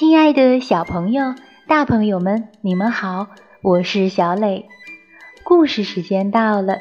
[0.00, 1.34] 亲爱的小朋友、
[1.66, 3.26] 大朋友们，你们好，
[3.60, 4.66] 我是小磊。
[5.44, 6.78] 故事时间到了，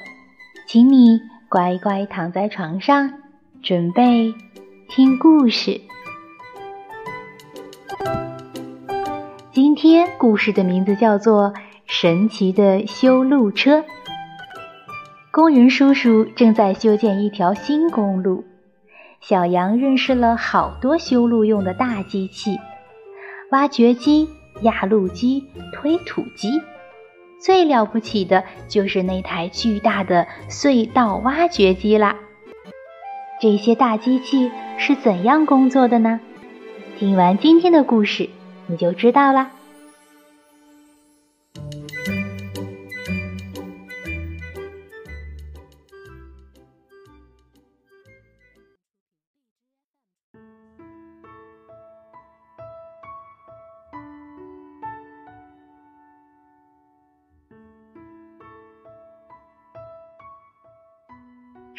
[0.65, 3.11] 请你乖乖躺在床上，
[3.61, 4.34] 准备
[4.88, 5.81] 听故事。
[9.51, 11.51] 今天故事的名字叫做
[11.86, 13.79] 《神奇的修路车》。
[15.29, 18.45] 工人叔叔正在修建一条新公路，
[19.20, 22.58] 小羊认识了好多修路用的大机器。
[23.52, 24.30] 挖掘机、
[24.62, 26.62] 压路机、推土机，
[27.41, 32.16] 最了不起的就是那台巨大的隧道挖掘机啦。
[33.41, 36.20] 这些大机器是怎样工作的呢？
[36.99, 38.30] 听完今天的故事，
[38.67, 39.52] 你就知道了。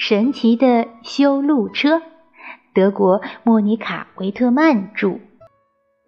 [0.02, 2.00] 神奇的修路车，
[2.72, 5.18] 德国莫妮卡·维特曼著，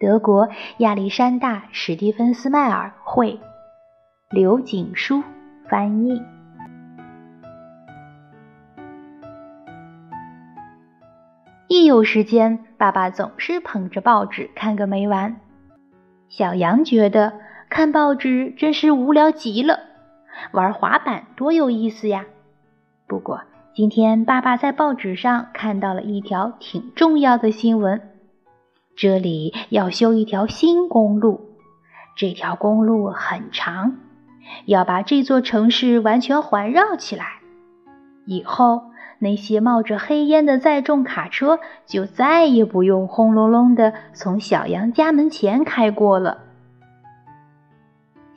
[0.00, 3.38] 德国亚历山大·史蒂芬斯迈尔绘，
[4.30, 5.22] 刘景书
[5.68, 6.22] 翻译。
[11.68, 15.36] 一有时间，爸爸总是捧着报纸看个没完。
[16.30, 17.34] 小羊觉得
[17.68, 19.80] 看报纸真是无聊极了，
[20.52, 22.24] 玩滑板多有意思呀！
[23.06, 23.42] 不过，
[23.74, 28.02] 今天爸爸在报纸上看到了一条挺重要的新闻，
[28.94, 31.40] 这里要修一条新公路，
[32.14, 33.96] 这条公路很长，
[34.66, 37.24] 要把这座城市完全环绕起来。
[38.26, 46.51] 以后那些冒着黑烟的载重卡车就再也不用轰隆隆的从小杨家门前开过了。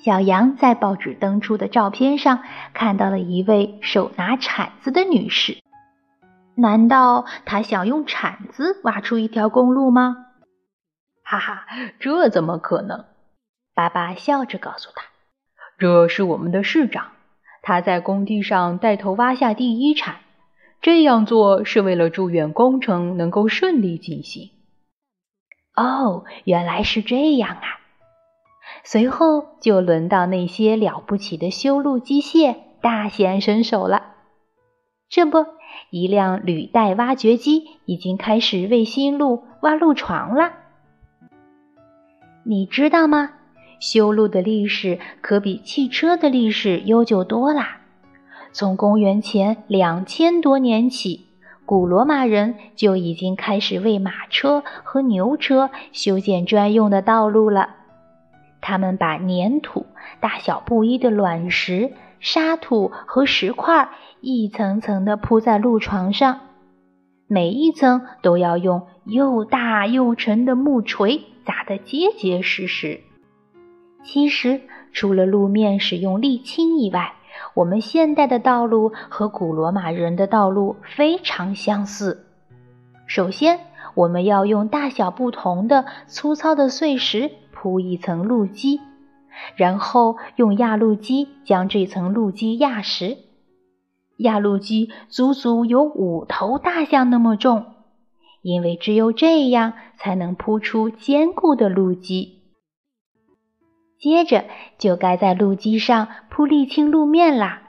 [0.06, 2.44] 小羊在报纸登出的照片上
[2.76, 5.58] 看到了一位手拿铲子的女士。
[6.54, 10.28] 难道她想用铲子挖出一条公路吗？
[11.24, 11.66] 哈哈，
[12.00, 13.06] 这怎么可能？
[13.74, 15.06] 爸爸笑着告诉他
[15.80, 17.08] ：“这是我们的市长，
[17.64, 20.18] 他在工地上带头挖下第一铲。
[20.84, 24.52] 这样做是为了祝愿工程能够顺利进行。”
[25.76, 27.80] 哦，原来是这样啊！
[28.86, 34.14] 随后就轮到那些了不起的修路机械大显身手了。
[35.10, 35.44] 这不，
[35.90, 40.52] 一辆履带挖掘机已经开始为新路挖路床了。
[42.44, 43.32] 你知道吗？
[43.80, 47.82] 修路的历史可比汽车的历史悠久多啦。
[48.52, 51.26] 从公元前两千多年起，
[51.66, 57.78] 古罗马人就已经开始为马车和牛车修建专用的道路了。
[58.68, 59.86] 他们把粘土、
[60.20, 63.90] 大小不一的卵石、沙土和石块
[64.22, 66.40] 一层层地铺在路床上，
[67.28, 73.02] 每一层都要用又大又沉的木锤砸得结结实实。
[74.04, 74.62] 其实，
[74.92, 77.14] 除了路面使用沥青以外，
[77.54, 82.26] 我们现代的道路和古罗马人的道路非常相似。
[83.06, 83.60] 首先，
[83.94, 87.30] 我们要用大小不同的粗糙的碎石。
[87.66, 88.80] 铺一层路基，
[89.56, 93.18] 然后用压路机将这层路基压实。
[94.18, 97.66] 压路机足足有五头大象那么重，
[98.44, 102.44] 因为只有这样才能铺出坚固的路基。
[103.98, 104.46] 接着
[104.78, 107.64] 就该在路基上铺沥青路面啦。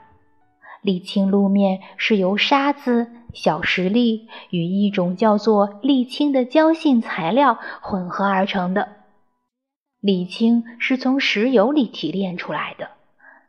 [0.83, 8.96] 沥青路面是由沙子、小石粒与一种叫做沥青的胶性材料混合而成的。
[10.01, 12.89] 沥青是从石油里提炼出来的，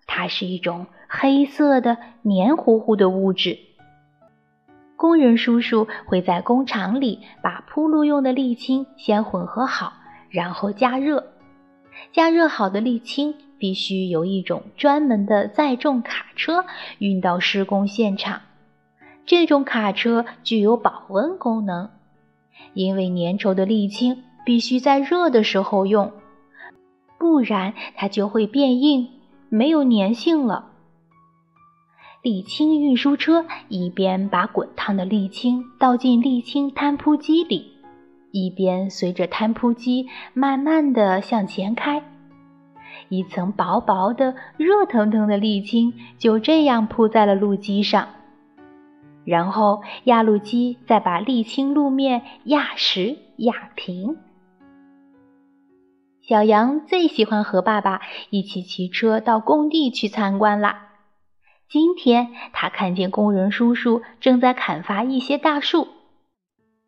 [0.07, 3.59] 它是一种黑色的黏糊糊的物质。
[4.97, 9.93] 工人叔叔会在工厂里把铺路用的沥青先混合好，
[10.31, 11.33] 然后加热。
[12.13, 16.65] 加热好的沥青必须由一种专门的载重卡车
[16.99, 18.41] 运到施工现场。
[19.27, 21.91] 这种卡车具有保温功能，
[22.73, 26.13] 因为粘稠的沥青必须在热的时候用。
[27.19, 29.09] 不然它就会变硬，
[29.49, 30.71] 没有粘性了。
[32.23, 37.73] 沥青运输车一边把滚烫的沥青倒进沥青摊铺机里，
[38.33, 42.03] 一边随着摊铺机慢慢地向前开。
[43.09, 48.09] 一层薄薄的、热腾腾的沥青就这样铺在了路基上，
[49.25, 54.17] 然后压路机再把沥青路面压实、压平。
[56.29, 60.91] 小羊最喜欢和爸爸一起骑车到工地去参观啦。
[61.71, 65.89] 今天他看见工人叔叔正在砍伐一些大树。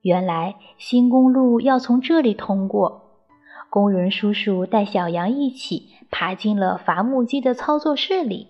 [0.02, 3.22] 原来新公路要从这里通过。
[3.70, 8.46] 工人叔叔带小羊一起爬进了伐木机的操作室里。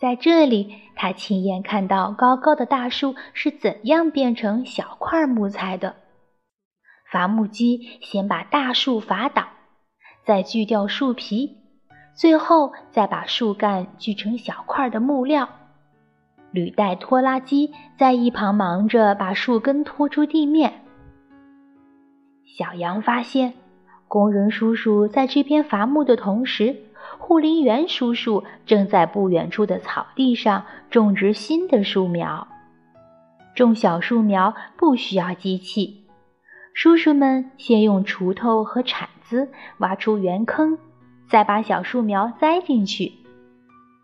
[0.00, 5.94] 在这里，他亲眼看到高高的大树是怎样变成小块木材的。
[7.12, 9.46] 伐木机先把大树伐倒。
[10.28, 11.56] 再锯掉树皮，
[12.12, 15.48] 最后再把树干锯成小块的木料。
[16.50, 20.82] 履带拖拉机在一旁忙着把树根拖出地面。
[22.44, 23.54] 小羊发现，
[24.06, 26.76] 工人叔叔在这边伐木的同时，
[27.16, 32.46] 护林员叔叔正在不远处的草地上种植新的树苗。
[33.54, 36.04] 种小树苗不需要机器。
[36.74, 40.78] 叔叔们先用锄头和铲子挖出圆坑，
[41.28, 43.12] 再把小树苗栽进去。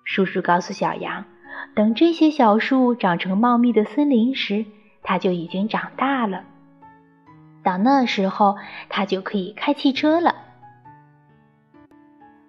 [0.05, 1.25] 叔叔告诉小羊，
[1.75, 4.67] 等这些小树长成茂密的森林时，
[5.03, 6.45] 它就已经长大了。
[7.63, 8.57] 到那时候，
[8.91, 10.35] 它就可以开汽车了。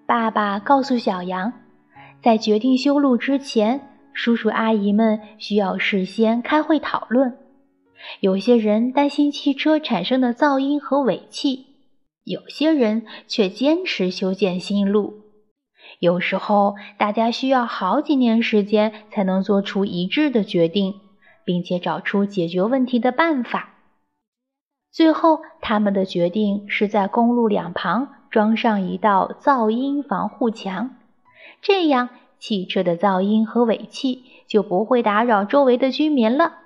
[0.06, 1.54] 爸爸告诉小羊，
[2.22, 3.80] 在决定修路之前，
[4.14, 7.38] 叔叔阿姨们需要事先开会讨论。
[8.20, 11.66] 有些人担心汽车产生的噪音和尾气，
[12.26, 15.22] 有些人却坚持修建新路。
[16.00, 20.96] 有时候，大家需要好几年时间才能做出一致的决定，
[21.46, 23.76] 并且找出解决问题的办法。
[24.92, 30.96] 最后，他们的决定是在公路两旁装上一道噪音防护墙，
[31.62, 36.65] 这样汽车的噪音和尾气就不会打扰周围的居民了。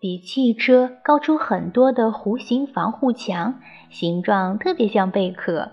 [0.00, 3.56] 比汽车高出很多的弧形防护墙，
[3.90, 5.72] 形状特别像贝壳，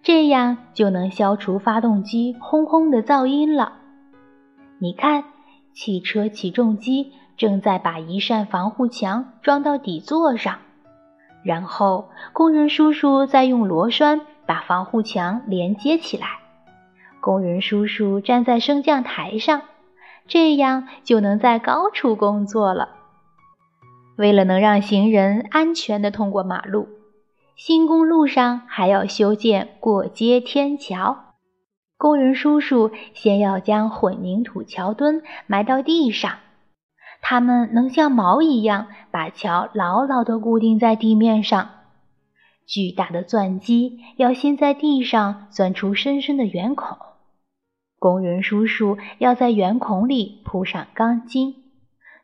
[0.00, 3.72] 这样就能消除发动机轰轰的噪音了。
[4.78, 5.24] 你看，
[5.72, 10.58] 汽车起重机正在把一扇防护墙装到底座上，
[11.42, 16.28] 然后工人叔叔在用螺栓把防护墙连接起来。
[17.20, 19.62] 工人叔叔站在升降台上，
[20.28, 22.90] 这样就能在高处工作了。
[24.18, 26.88] 为了能让行人安全地通过马路，
[27.54, 31.36] 新公路上还要修建过街天桥。
[31.96, 36.32] 工人叔叔先要将混凝土桥墩埋到地上，
[37.22, 41.70] 他们能像锚一样把桥牢牢地固定在地面上。
[42.66, 46.98] 巨大的钻机要先在地上钻出深深的圆孔，
[48.00, 51.67] 工人叔叔要在圆孔里铺上钢筋。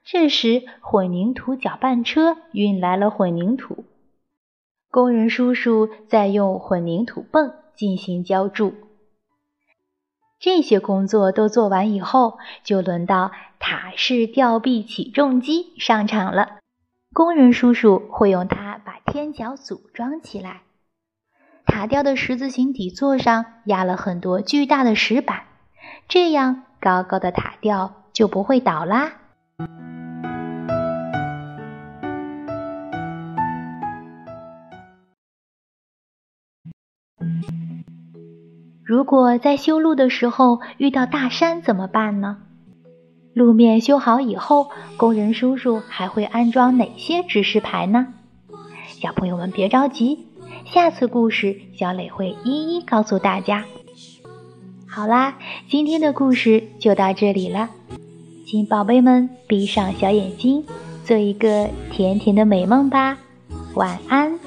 [0.04, 3.86] 这时，混凝土搅拌车运来了混凝土，
[4.90, 8.74] 工人叔叔在用混凝土泵进行浇筑。
[10.38, 16.58] 这些工作都做完以后，就轮到塔式吊臂起重机上场了。
[17.14, 20.62] 工人叔叔会用它把天桥组装起来。
[21.64, 25.44] 塔吊的十字形底座上压了很多巨大的石板，
[26.08, 29.14] 这样高高的塔吊就不会倒啦。
[38.84, 42.38] 如果在修路的时候遇到大山怎么办呢？
[43.32, 48.08] 路面修好以后，工人叔叔还会安装哪些指示牌呢？
[48.86, 50.26] 小朋友们别着急，
[50.66, 53.64] 下次故事小磊会一一告诉大家。
[54.86, 55.38] 好啦，
[55.68, 57.70] 今天的故事就到这里了，
[58.46, 60.64] 请宝贝们闭上小眼睛，
[61.04, 63.18] 做一个甜甜的美梦吧，
[63.74, 64.38] 晚安。